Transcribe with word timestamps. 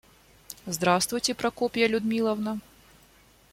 Здравствуйте, 0.65 1.35
Прокопья 1.35 1.85
Людмиловна. 1.87 2.59